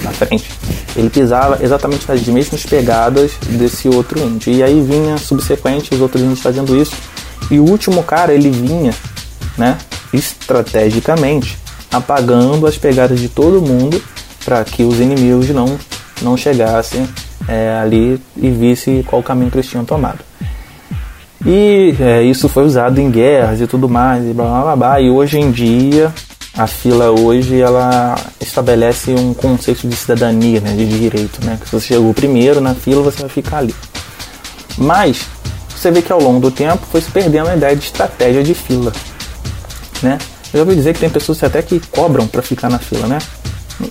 na 0.03 0.11
frente, 0.11 0.49
ele 0.95 1.09
pisava 1.09 1.59
exatamente 1.61 2.07
nas 2.07 2.21
mesmas 2.27 2.63
pegadas 2.63 3.31
desse 3.41 3.87
outro 3.89 4.19
índio. 4.19 4.53
E 4.53 4.63
aí 4.63 4.81
vinha 4.81 5.17
subsequente 5.17 5.93
os 5.93 6.01
outros 6.01 6.21
índios 6.21 6.41
fazendo 6.41 6.75
isso. 6.75 6.95
E 7.49 7.59
o 7.59 7.63
último 7.63 8.03
cara, 8.03 8.33
ele 8.33 8.49
vinha, 8.49 8.93
né, 9.57 9.77
estrategicamente 10.13 11.57
apagando 11.91 12.65
as 12.65 12.77
pegadas 12.77 13.19
de 13.19 13.27
todo 13.27 13.61
mundo 13.61 14.01
para 14.45 14.63
que 14.63 14.83
os 14.83 14.99
inimigos 14.99 15.49
não 15.49 15.77
não 16.21 16.37
chegassem 16.37 17.07
é, 17.47 17.79
ali 17.81 18.21
e 18.37 18.49
visse 18.49 19.03
qual 19.07 19.23
caminho 19.23 19.49
que 19.49 19.57
eles 19.57 19.67
tinham 19.67 19.83
tomado. 19.83 20.19
E 21.45 21.95
é, 21.99 22.21
isso 22.21 22.47
foi 22.47 22.63
usado 22.63 22.99
em 22.99 23.09
guerras 23.09 23.59
e 23.59 23.65
tudo 23.65 23.89
mais, 23.89 24.23
e 24.23 24.33
blá, 24.33 24.45
blá, 24.45 24.61
blá, 24.61 24.75
blá. 24.75 25.01
E 25.01 25.09
hoje 25.09 25.39
em 25.39 25.49
dia, 25.49 26.13
a 26.53 26.67
fila 26.67 27.11
hoje, 27.11 27.59
ela 27.61 28.15
estabelece 28.39 29.11
um 29.11 29.33
conceito 29.33 29.87
de 29.87 29.95
cidadania, 29.95 30.59
né, 30.59 30.73
de 30.75 30.85
direito, 30.85 31.43
né? 31.45 31.57
Que 31.59 31.69
se 31.69 31.71
você 31.71 31.87
chegou 31.87 32.13
primeiro 32.13 32.59
na 32.59 32.75
fila, 32.75 33.01
você 33.01 33.21
vai 33.21 33.29
ficar 33.29 33.59
ali. 33.59 33.73
Mas, 34.77 35.21
você 35.75 35.89
vê 35.91 36.01
que 36.01 36.11
ao 36.11 36.21
longo 36.21 36.39
do 36.39 36.51
tempo 36.51 36.85
foi 36.91 37.01
se 37.01 37.09
perdendo 37.09 37.49
a 37.49 37.55
ideia 37.55 37.75
de 37.75 37.85
estratégia 37.85 38.43
de 38.43 38.53
fila, 38.53 38.91
né? 40.03 40.17
Eu 40.53 40.57
já 40.57 40.59
ouvi 40.59 40.75
dizer 40.75 40.93
que 40.93 40.99
tem 40.99 41.09
pessoas 41.09 41.41
até 41.41 41.61
que 41.61 41.79
cobram 41.87 42.27
para 42.27 42.41
ficar 42.41 42.69
na 42.69 42.79
fila, 42.79 43.07
né? 43.07 43.19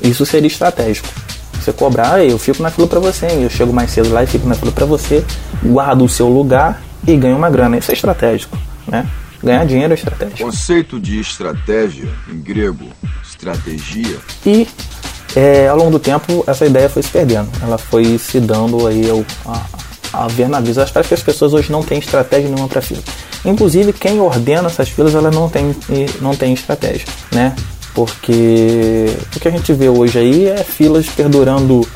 Isso 0.02 0.26
seria 0.26 0.46
estratégico. 0.46 1.08
Você 1.54 1.72
cobrar, 1.72 2.22
eu 2.22 2.38
fico 2.38 2.62
na 2.62 2.70
fila 2.70 2.86
para 2.86 3.00
você, 3.00 3.26
eu 3.26 3.48
chego 3.48 3.72
mais 3.72 3.90
cedo 3.90 4.12
lá 4.12 4.22
e 4.22 4.26
fico 4.26 4.46
na 4.46 4.54
fila 4.54 4.70
para 4.70 4.86
você, 4.86 5.24
guardo 5.64 6.04
o 6.04 6.08
seu 6.08 6.28
lugar 6.28 6.82
e 7.06 7.16
ganho 7.16 7.36
uma 7.36 7.48
grana. 7.48 7.78
Isso 7.78 7.90
é 7.90 7.94
estratégico, 7.94 8.56
né? 8.86 9.06
Ganhar 9.42 9.64
dinheiro 9.64 9.92
é 9.92 9.96
estratégico. 9.96 10.38
Conceito 10.38 11.00
de 11.00 11.18
estratégia, 11.18 12.08
em 12.28 12.38
grego, 12.38 12.86
estratégia. 13.22 14.18
E 14.44 14.68
é, 15.34 15.68
ao 15.68 15.76
longo 15.76 15.92
do 15.92 15.98
tempo 15.98 16.44
essa 16.46 16.66
ideia 16.66 16.88
foi 16.88 17.02
se 17.02 17.08
perdendo. 17.08 17.48
Ela 17.62 17.78
foi 17.78 18.18
se 18.18 18.38
dando 18.40 18.86
aí 18.86 19.08
ao, 19.08 19.24
a, 19.46 20.24
a 20.24 20.28
ver 20.28 20.48
na 20.48 20.60
visa. 20.60 20.82
Acho 20.82 20.92
que 20.92 21.14
as 21.14 21.22
pessoas 21.22 21.54
hoje 21.54 21.72
não 21.72 21.82
têm 21.82 21.98
estratégia 21.98 22.48
nenhuma 22.48 22.68
para 22.68 22.82
fila. 22.82 23.02
Inclusive 23.44 23.92
quem 23.92 24.20
ordena 24.20 24.68
essas 24.68 24.88
filas 24.88 25.14
ela 25.14 25.30
não 25.30 25.48
tem, 25.48 25.74
não 26.20 26.36
tem 26.36 26.52
estratégia, 26.52 27.06
né? 27.32 27.56
Porque 27.94 29.06
o 29.34 29.40
que 29.40 29.48
a 29.48 29.50
gente 29.50 29.72
vê 29.72 29.88
hoje 29.88 30.18
aí 30.18 30.46
é 30.46 30.62
filas 30.62 31.06
perdurando 31.06 31.86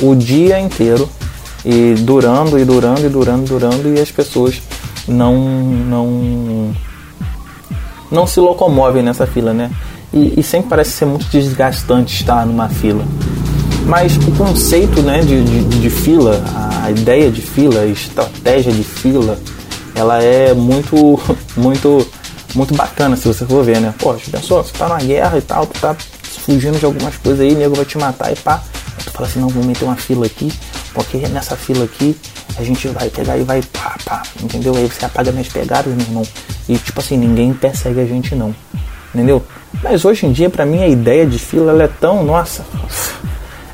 o 0.00 0.14
dia 0.14 0.58
inteiro 0.58 1.08
e 1.64 1.94
durando 1.98 2.58
e 2.58 2.64
durando 2.64 3.06
e 3.06 3.08
durando 3.08 3.44
e 3.44 3.48
durando 3.48 3.94
e 3.94 4.00
as 4.00 4.10
pessoas 4.10 4.60
não 5.06 5.34
não 5.36 6.74
não 8.14 8.26
se 8.26 8.40
locomovem 8.40 9.02
nessa 9.02 9.26
fila, 9.26 9.52
né? 9.52 9.70
E, 10.12 10.38
e, 10.38 10.42
sempre 10.42 10.70
parece 10.70 10.92
ser 10.92 11.06
muito 11.06 11.26
desgastante 11.26 12.14
estar 12.20 12.46
numa 12.46 12.68
fila. 12.68 13.04
Mas 13.84 14.16
o 14.16 14.30
conceito 14.32 15.02
né, 15.02 15.20
de, 15.20 15.42
de, 15.42 15.80
de 15.80 15.90
fila, 15.90 16.42
a 16.82 16.90
ideia 16.90 17.30
de 17.30 17.42
fila, 17.42 17.80
a 17.80 17.86
estratégia 17.86 18.72
de 18.72 18.84
fila, 18.84 19.38
ela 19.94 20.22
é 20.22 20.54
muito, 20.54 21.20
muito 21.56 22.06
muito 22.54 22.72
bacana 22.74 23.16
se 23.16 23.26
você 23.26 23.44
for 23.44 23.64
ver, 23.64 23.80
né? 23.80 23.92
Poxa, 23.98 24.30
pensou, 24.30 24.62
você 24.62 24.72
tá 24.72 24.88
numa 24.88 25.00
guerra 25.00 25.36
e 25.36 25.42
tal, 25.42 25.66
tu 25.66 25.80
tá 25.80 25.94
fugindo 26.22 26.78
de 26.78 26.84
algumas 26.84 27.16
coisas 27.16 27.40
aí, 27.40 27.52
o 27.52 27.58
nego 27.58 27.74
vai 27.74 27.84
te 27.84 27.98
matar 27.98 28.32
e 28.32 28.36
pá. 28.36 28.62
tu 29.04 29.10
fala 29.10 29.26
assim, 29.26 29.40
não, 29.40 29.48
vou 29.48 29.64
meter 29.64 29.84
uma 29.84 29.96
fila 29.96 30.26
aqui, 30.26 30.52
porque 30.92 31.18
nessa 31.28 31.56
fila 31.56 31.84
aqui 31.84 32.16
a 32.56 32.62
gente 32.62 32.88
vai 32.88 33.08
pegar 33.10 33.36
e 33.36 33.42
vai 33.42 33.62
pá, 33.62 33.96
pá, 34.04 34.22
entendeu? 34.42 34.74
Aí 34.76 34.86
você 34.86 35.04
apaga 35.04 35.32
minhas 35.32 35.48
pegadas, 35.48 35.92
meu 35.92 36.06
irmão. 36.06 36.22
E 36.68 36.76
tipo 36.78 37.00
assim, 37.00 37.16
ninguém 37.16 37.52
persegue 37.52 38.00
a 38.00 38.06
gente 38.06 38.34
não, 38.34 38.54
entendeu? 39.14 39.44
Mas 39.82 40.04
hoje 40.04 40.26
em 40.26 40.32
dia, 40.32 40.48
para 40.48 40.64
mim, 40.64 40.82
a 40.82 40.88
ideia 40.88 41.26
de 41.26 41.38
fila 41.38 41.72
ela 41.72 41.84
é 41.84 41.88
tão, 41.88 42.24
nossa, 42.24 42.64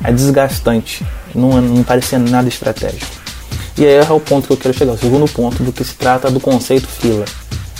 é 0.03 0.11
desgastante. 0.11 1.05
Não, 1.33 1.61
não 1.61 1.83
parece 1.83 2.17
nada 2.17 2.47
estratégico. 2.47 3.21
E 3.77 3.85
aí 3.85 3.95
é 3.95 4.11
o 4.11 4.19
ponto 4.19 4.47
que 4.47 4.53
eu 4.53 4.57
quero 4.57 4.77
chegar, 4.77 4.93
o 4.93 4.97
segundo 4.97 5.31
ponto 5.31 5.63
do 5.63 5.71
que 5.71 5.83
se 5.83 5.95
trata 5.95 6.29
do 6.29 6.39
conceito 6.39 6.87
fila. 6.87 7.25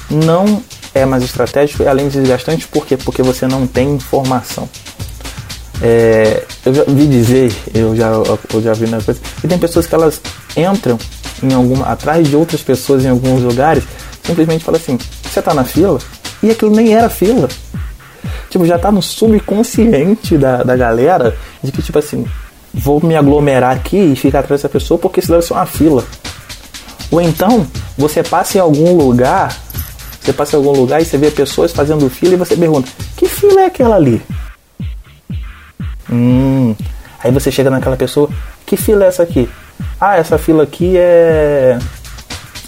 Não 0.09 0.63
é 0.93 1.05
mais 1.05 1.23
estratégico 1.23 1.83
e 1.83 1.87
além 1.87 2.07
de 2.07 2.19
desgastante, 2.19 2.67
por 2.67 2.85
quê? 2.85 2.97
Porque 2.97 3.21
você 3.21 3.47
não 3.47 3.67
tem 3.67 3.95
informação. 3.95 4.69
É, 5.81 6.43
eu 6.65 6.73
já 6.73 6.83
vi 6.83 7.07
dizer, 7.07 7.53
eu 7.73 7.95
já, 7.95 8.11
eu 8.53 8.61
já 8.61 8.73
vi 8.73 8.87
na 8.87 9.01
coisa, 9.01 9.19
que 9.39 9.47
tem 9.47 9.57
pessoas 9.57 9.87
que 9.87 9.95
elas 9.95 10.21
entram 10.55 10.97
em 11.41 11.53
alguma, 11.53 11.85
atrás 11.87 12.27
de 12.27 12.35
outras 12.35 12.61
pessoas 12.61 13.03
em 13.03 13.09
alguns 13.09 13.41
lugares, 13.41 13.83
simplesmente 14.23 14.63
fala 14.63 14.77
assim, 14.77 14.97
você 15.23 15.41
tá 15.41 15.53
na 15.53 15.63
fila? 15.63 15.99
E 16.43 16.51
aquilo 16.51 16.75
nem 16.75 16.93
era 16.93 17.09
fila. 17.09 17.47
Tipo, 18.49 18.65
já 18.65 18.77
tá 18.77 18.91
no 18.91 19.01
subconsciente 19.01 20.37
da, 20.37 20.61
da 20.61 20.75
galera 20.75 21.35
de 21.63 21.71
que, 21.71 21.81
tipo 21.81 21.97
assim, 21.97 22.25
vou 22.73 23.01
me 23.01 23.15
aglomerar 23.15 23.75
aqui 23.75 23.97
e 23.97 24.15
ficar 24.15 24.39
atrás 24.39 24.61
dessa 24.61 24.69
pessoa 24.69 24.97
porque 24.97 25.19
isso 25.19 25.31
deve 25.31 25.43
ser 25.43 25.53
uma 25.53 25.65
fila. 25.65 26.03
Ou 27.09 27.21
então, 27.21 27.65
você 27.97 28.21
passa 28.21 28.57
em 28.57 28.61
algum 28.61 28.95
lugar 28.95 29.57
você 30.21 30.31
passa 30.31 30.55
em 30.55 30.59
algum 30.59 30.71
lugar 30.71 31.01
e 31.01 31.05
você 31.05 31.17
vê 31.17 31.31
pessoas 31.31 31.71
fazendo 31.71 32.07
fila 32.09 32.35
e 32.35 32.37
você 32.37 32.55
pergunta: 32.55 32.87
que 33.17 33.27
fila 33.27 33.61
é 33.61 33.65
aquela 33.65 33.95
ali? 33.95 34.21
Hum. 36.11 36.75
Aí 37.23 37.31
você 37.31 37.51
chega 37.51 37.69
naquela 37.69 37.95
pessoa: 37.95 38.29
que 38.65 38.75
fila 38.75 39.05
é 39.05 39.07
essa 39.07 39.23
aqui? 39.23 39.49
Ah, 39.99 40.17
essa 40.17 40.37
fila 40.37 40.63
aqui 40.63 40.97
é. 40.97 41.77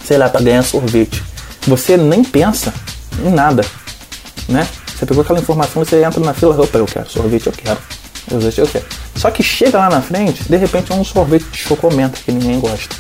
sei 0.04 0.18
lá, 0.18 0.30
para 0.30 0.42
ganhar 0.42 0.64
sorvete. 0.64 1.24
Você 1.68 1.98
nem 1.98 2.24
pensa 2.24 2.74
em 3.24 3.30
nada, 3.30 3.64
né? 4.50 4.68
Você 4.88 5.06
pegou 5.06 5.24
aquela 5.24 5.40
informação, 5.40 5.84
você 5.84 6.04
entra 6.04 6.20
na 6.20 6.34
fila, 6.34 6.60
opa, 6.62 6.78
eu 6.78 6.86
quero 6.86 7.10
sorvete, 7.10 7.48
eu 7.48 7.54
quero. 7.54 7.80
Sorvete 8.30 8.60
eu 8.60 8.68
quero. 8.68 8.86
Só 9.16 9.32
que 9.32 9.44
chega 9.44 9.78
lá 9.78 9.90
na 9.90 10.02
frente, 10.02 10.44
de 10.44 10.58
repente 10.58 10.92
é 10.92 10.96
um 10.96 11.04
sorvete 11.04 11.46
de 11.52 11.58
chocomenta 11.58 12.20
que 12.24 12.32
ninguém 12.32 12.60
gosta. 12.60 12.96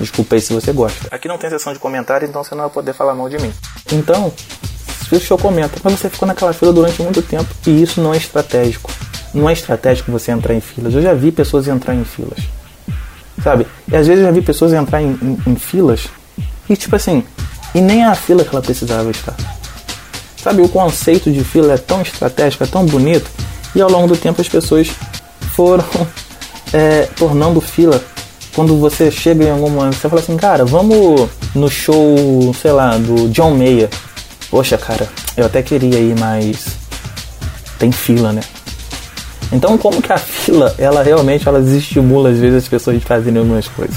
Desculpa 0.00 0.34
aí 0.34 0.40
se 0.40 0.52
você 0.52 0.72
gosta. 0.72 1.08
Aqui 1.10 1.26
não 1.26 1.38
tem 1.38 1.48
seção 1.48 1.72
de 1.72 1.78
comentário, 1.78 2.28
então 2.28 2.44
você 2.44 2.54
não 2.54 2.62
vai 2.62 2.70
poder 2.70 2.92
falar 2.92 3.14
mal 3.14 3.28
de 3.28 3.38
mim. 3.38 3.52
Então, 3.92 4.32
se 5.08 5.32
o 5.32 5.38
comenta, 5.38 5.78
mas 5.82 5.94
você 5.94 6.10
ficou 6.10 6.26
naquela 6.26 6.52
fila 6.52 6.72
durante 6.72 7.00
muito 7.00 7.22
tempo 7.22 7.46
e 7.66 7.82
isso 7.82 8.00
não 8.00 8.12
é 8.12 8.16
estratégico. 8.16 8.90
Não 9.34 9.48
é 9.48 9.52
estratégico 9.52 10.10
você 10.10 10.30
entrar 10.32 10.54
em 10.54 10.60
filas. 10.60 10.94
Eu 10.94 11.02
já 11.02 11.14
vi 11.14 11.30
pessoas 11.30 11.68
entrar 11.68 11.94
em 11.94 12.04
filas. 12.04 12.38
Sabe? 13.42 13.66
E 13.90 13.96
às 13.96 14.06
vezes 14.06 14.22
eu 14.22 14.28
já 14.28 14.32
vi 14.32 14.42
pessoas 14.42 14.72
entrar 14.72 15.02
em, 15.02 15.18
em, 15.22 15.38
em 15.46 15.56
filas 15.56 16.08
e 16.68 16.76
tipo 16.76 16.96
assim, 16.96 17.24
e 17.74 17.80
nem 17.80 18.04
a 18.04 18.14
fila 18.14 18.44
que 18.44 18.50
ela 18.50 18.62
precisava 18.62 19.10
estar. 19.10 19.36
Sabe, 20.42 20.62
o 20.62 20.68
conceito 20.68 21.30
de 21.30 21.42
fila 21.42 21.74
é 21.74 21.78
tão 21.78 22.02
estratégico, 22.02 22.64
é 22.64 22.66
tão 22.66 22.86
bonito, 22.86 23.28
e 23.74 23.80
ao 23.80 23.90
longo 23.90 24.08
do 24.08 24.16
tempo 24.16 24.40
as 24.40 24.48
pessoas 24.48 24.88
foram 25.54 25.84
é, 26.72 27.08
tornando 27.16 27.60
fila 27.60 28.02
quando 28.54 28.78
você 28.78 29.10
chega 29.10 29.44
em 29.44 29.50
algum 29.50 29.68
momento, 29.68 29.96
você 29.96 30.08
fala 30.08 30.20
assim, 30.20 30.36
cara, 30.36 30.64
vamos 30.64 31.28
no 31.54 31.68
show, 31.68 32.54
sei 32.54 32.72
lá, 32.72 32.96
do 32.96 33.28
John 33.28 33.54
Mayer. 33.54 33.90
Poxa, 34.50 34.78
cara, 34.78 35.06
eu 35.36 35.44
até 35.44 35.62
queria 35.62 35.98
ir, 35.98 36.18
mas 36.18 36.68
tem 37.78 37.92
fila, 37.92 38.32
né? 38.32 38.40
Então, 39.52 39.78
como 39.78 40.02
que 40.02 40.12
a 40.12 40.18
fila, 40.18 40.74
ela 40.78 41.02
realmente 41.02 41.48
ela 41.48 41.60
desestimula 41.60 42.30
às 42.30 42.38
vezes 42.38 42.64
as 42.64 42.68
pessoas 42.68 42.98
de 42.98 43.04
fazerem 43.04 43.38
algumas 43.38 43.68
coisas? 43.68 43.96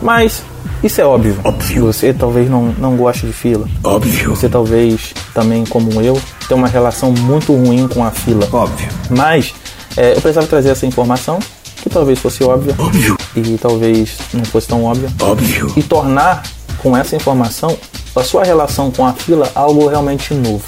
Mas 0.00 0.42
isso 0.82 1.00
é 1.00 1.04
óbvio. 1.04 1.36
Óbvio. 1.44 1.86
Você 1.86 2.12
talvez 2.12 2.48
não, 2.48 2.74
não 2.78 2.96
goste 2.96 3.26
de 3.26 3.32
fila. 3.32 3.68
Óbvio. 3.84 4.30
Você 4.30 4.48
talvez 4.48 5.12
também, 5.34 5.64
como 5.64 6.00
eu, 6.00 6.20
tem 6.48 6.56
uma 6.56 6.68
relação 6.68 7.12
muito 7.12 7.54
ruim 7.54 7.86
com 7.88 8.04
a 8.04 8.10
fila. 8.10 8.48
Óbvio. 8.52 8.88
Mas 9.10 9.54
é, 9.96 10.12
eu 10.12 10.20
precisava 10.20 10.46
trazer 10.46 10.70
essa 10.70 10.86
informação, 10.86 11.38
que 11.82 11.90
talvez 11.90 12.18
fosse 12.18 12.44
óbvia 12.44 12.74
Óbvio. 12.78 13.16
e 13.34 13.58
talvez 13.58 14.18
não 14.32 14.44
fosse 14.44 14.68
tão 14.68 14.84
óbvia, 14.84 15.10
Óbvio. 15.20 15.72
e 15.76 15.82
tornar 15.82 16.42
com 16.78 16.96
essa 16.96 17.16
informação 17.16 17.76
a 18.14 18.22
sua 18.22 18.44
relação 18.44 18.90
com 18.90 19.06
a 19.06 19.12
fila 19.12 19.50
algo 19.54 19.88
realmente 19.88 20.34
novo. 20.34 20.64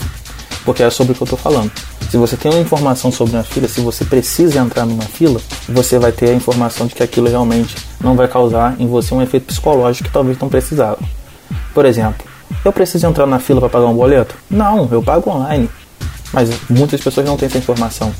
Porque 0.64 0.82
é 0.82 0.90
sobre 0.90 1.12
o 1.12 1.14
que 1.16 1.22
eu 1.22 1.24
estou 1.24 1.38
falando. 1.38 1.70
Se 2.10 2.16
você 2.16 2.36
tem 2.36 2.52
uma 2.52 2.60
informação 2.60 3.10
sobre 3.10 3.34
uma 3.34 3.42
fila, 3.42 3.66
se 3.66 3.80
você 3.80 4.04
precisa 4.04 4.60
entrar 4.60 4.84
numa 4.84 5.04
fila, 5.04 5.40
você 5.68 5.98
vai 5.98 6.12
ter 6.12 6.30
a 6.30 6.34
informação 6.34 6.86
de 6.86 6.94
que 6.94 7.02
aquilo 7.02 7.28
realmente 7.28 7.74
não 8.00 8.14
vai 8.14 8.28
causar 8.28 8.76
em 8.78 8.86
você 8.86 9.14
um 9.14 9.22
efeito 9.22 9.46
psicológico 9.46 10.08
que 10.08 10.12
talvez 10.12 10.38
não 10.38 10.48
precisava. 10.48 10.98
Por 11.74 11.86
exemplo, 11.86 12.24
eu 12.64 12.72
preciso 12.72 13.06
entrar 13.06 13.26
na 13.26 13.38
fila 13.38 13.60
para 13.60 13.70
pagar 13.70 13.86
um 13.86 13.94
boleto? 13.94 14.34
Não, 14.50 14.88
eu 14.92 15.02
pago 15.02 15.30
online. 15.30 15.68
Mas 16.32 16.50
muitas 16.68 17.00
pessoas 17.00 17.26
não 17.26 17.36
têm 17.36 17.46
essa 17.46 17.58
informação 17.58 18.12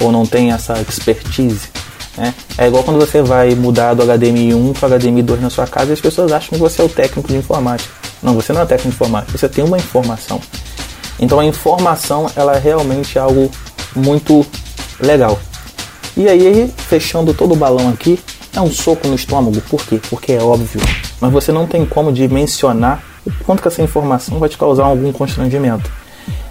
ou 0.00 0.10
não 0.10 0.26
têm 0.26 0.52
essa 0.52 0.80
expertise. 0.80 1.68
Né? 2.16 2.34
É 2.56 2.66
igual 2.66 2.82
quando 2.82 2.98
você 2.98 3.22
vai 3.22 3.54
mudar 3.54 3.94
do 3.94 4.02
HDMI 4.02 4.54
1 4.54 4.72
para 4.74 4.98
HDMI 4.98 5.22
2 5.22 5.40
na 5.42 5.50
sua 5.50 5.66
casa 5.66 5.90
e 5.90 5.92
as 5.92 6.00
pessoas 6.00 6.32
acham 6.32 6.50
que 6.50 6.58
você 6.58 6.80
é 6.80 6.84
o 6.84 6.88
técnico 6.88 7.28
de 7.28 7.36
informática. 7.36 7.92
Não, 8.22 8.34
você 8.34 8.52
não 8.52 8.62
é 8.62 8.66
técnico 8.66 8.88
de 8.88 8.94
informática, 8.94 9.36
você 9.36 9.48
tem 9.48 9.64
uma 9.64 9.76
informação. 9.76 10.40
Então 11.18 11.40
a 11.40 11.44
informação 11.44 12.30
ela 12.36 12.56
é 12.56 12.58
realmente 12.58 13.18
algo 13.18 13.50
muito 13.94 14.46
legal. 15.00 15.38
E 16.16 16.28
aí, 16.28 16.72
fechando 16.76 17.34
todo 17.34 17.52
o 17.52 17.56
balão 17.56 17.88
aqui, 17.90 18.18
é 18.54 18.60
um 18.60 18.70
soco 18.70 19.06
no 19.06 19.14
estômago. 19.14 19.60
Por 19.62 19.84
quê? 19.84 20.00
Porque 20.08 20.32
é 20.32 20.42
óbvio. 20.42 20.80
Mas 21.20 21.30
você 21.30 21.52
não 21.52 21.66
tem 21.66 21.84
como 21.84 22.12
dimensionar 22.12 23.02
o 23.26 23.44
quanto 23.44 23.60
que 23.60 23.68
essa 23.68 23.82
informação 23.82 24.38
vai 24.38 24.48
te 24.48 24.56
causar 24.56 24.84
algum 24.84 25.12
constrangimento. 25.12 25.90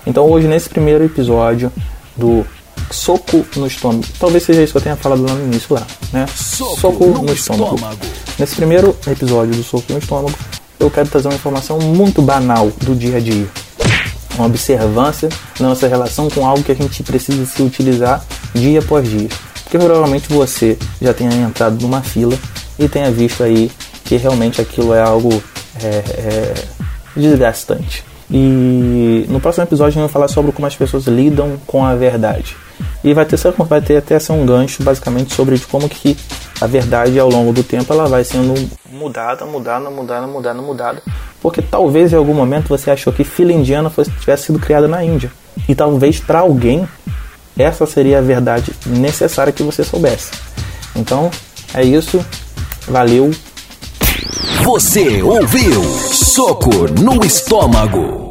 Então 0.06 0.30
hoje, 0.30 0.48
nesse 0.48 0.70
primeiro 0.70 1.04
episódio 1.04 1.72
do 2.16 2.46
soco 2.92 3.44
no 3.56 3.66
estômago, 3.66 4.04
talvez 4.20 4.44
seja 4.44 4.62
isso 4.62 4.74
que 4.74 4.78
eu 4.78 4.82
tenha 4.82 4.96
falado 4.96 5.24
lá 5.24 5.34
no 5.34 5.46
início 5.46 5.74
lá, 5.74 5.86
né? 6.14 6.28
Soco 6.28 7.06
no 7.24 7.34
estômago. 7.34 7.80
Nesse 8.38 8.56
primeiro 8.56 8.96
episódio 9.08 9.56
do 9.56 9.64
soco 9.64 9.92
no 9.92 9.98
estômago, 9.98 10.36
eu 10.80 10.92
quero 10.92 11.10
trazer 11.10 11.28
uma 11.28 11.36
informação 11.36 11.80
muito 11.80 12.22
banal 12.22 12.72
do 12.82 12.94
dia 12.94 13.18
a 13.18 13.20
dia 13.20 13.48
uma 14.38 14.48
observância 14.48 15.30
na 15.60 15.70
nossa 15.70 15.88
relação 15.88 16.30
com 16.30 16.46
algo 16.46 16.64
que 16.64 16.72
a 16.72 16.76
gente 16.76 17.04
precisa 17.04 17.46
se 17.46 17.62
utilizar 17.62 18.24
dia 18.54 18.80
após 18.80 19.08
dia. 19.08 19.30
Porque 19.64 19.78
provavelmente 19.78 20.30
você 20.30 20.78
já 21.02 21.14
tenha 21.14 21.34
entrado 21.34 21.82
numa 21.82 22.02
fila 22.02 22.38
e 22.78 22.88
tenha 22.88 23.12
visto 23.12 23.44
aí 23.44 23.72
que 24.04 24.16
realmente 24.16 24.62
aquilo 24.62 24.94
é 24.94 25.02
algo 25.02 25.42
é, 25.82 25.88
é, 25.88 26.54
desgastante. 27.16 28.04
E 28.30 29.26
no 29.30 29.40
próximo 29.40 29.66
episódio 29.66 29.94
gente 29.94 30.04
vai 30.04 30.10
falar 30.10 30.28
sobre 30.28 30.52
como 30.52 30.68
as 30.68 30.76
pessoas 30.76 31.06
lidam 31.06 31.58
com 31.66 31.86
a 31.86 31.96
verdade. 31.96 32.56
E 33.04 33.14
vai 33.14 33.26
ter, 33.26 33.38
vai 33.38 33.82
ter 33.82 33.98
até 33.98 34.20
ser 34.20 34.32
um 34.32 34.46
gancho 34.46 34.84
basicamente 34.84 35.34
sobre 35.34 35.58
de 35.58 35.66
como 35.66 35.88
que 35.88 36.18
a 36.60 36.68
verdade 36.68 37.20
ao 37.20 37.30
longo 37.30 37.52
do 37.52 37.64
tempo 37.64 37.92
ela 37.92 38.08
vai 38.08 38.24
sendo 38.24 38.54
mudada, 38.90 39.46
mudada, 39.46 39.90
mudada, 39.90 40.28
mudada, 40.28 40.62
mudada. 40.62 41.04
Porque 41.42 41.62
talvez 41.62 42.14
em 42.14 42.16
algum 42.16 42.34
momento 42.34 42.70
você 42.70 42.92
achou 42.92 43.12
que 43.12 43.24
fila 43.24 43.52
indiana 43.52 43.90
fosse, 43.90 44.12
tivesse 44.12 44.46
sido 44.46 44.60
criada 44.60 44.88
na 44.88 45.04
Índia. 45.04 45.32
E 45.68 45.76
talvez 45.76 46.20
para 46.20 46.40
alguém 46.40 46.88
essa 47.58 47.86
seria 47.86 48.20
a 48.20 48.22
verdade 48.22 48.74
necessária 48.86 49.54
que 49.54 49.64
você 49.64 49.84
soubesse. 49.84 50.32
Então 50.96 51.30
é 51.74 51.84
isso. 51.84 52.24
Valeu. 52.88 53.32
Você 54.64 55.22
ouviu 55.22 55.84
Soco 55.84 56.88
no 57.02 57.24
Estômago. 57.26 58.25